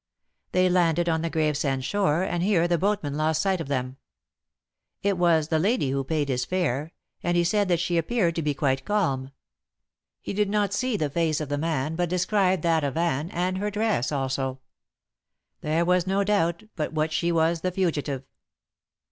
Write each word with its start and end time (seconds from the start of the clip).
They 0.51 0.67
landed 0.67 1.07
on 1.07 1.21
the 1.21 1.29
Gravesend 1.29 1.85
shore, 1.85 2.23
and 2.23 2.41
here 2.41 2.67
the 2.67 2.79
boatman 2.79 3.15
lost 3.17 3.39
sight 3.39 3.61
of 3.61 3.67
them. 3.67 3.97
It 5.03 5.15
was 5.15 5.49
the 5.49 5.59
lady 5.59 5.91
who 5.91 6.03
paid 6.03 6.27
his 6.27 6.43
fare, 6.43 6.91
and 7.21 7.37
he 7.37 7.43
said 7.43 7.67
that 7.67 7.79
she 7.79 7.99
appeared 7.99 8.33
to 8.37 8.41
be 8.41 8.55
quite 8.55 8.83
calm. 8.83 9.29
He 10.19 10.33
did 10.33 10.49
not 10.49 10.73
see 10.73 10.97
the 10.97 11.11
face 11.11 11.39
of 11.39 11.49
the 11.49 11.57
man, 11.59 11.95
but 11.95 12.09
described 12.09 12.63
that 12.63 12.83
of 12.83 12.97
Anne 12.97 13.29
and 13.29 13.59
her 13.59 13.69
dress 13.69 14.11
also. 14.11 14.59
There 15.59 15.85
was 15.85 16.07
no 16.07 16.23
doubt 16.23 16.63
but 16.75 16.93
what 16.93 17.11
she 17.11 17.31
was 17.31 17.61
the 17.61 17.69
fugitive. 17.71 18.23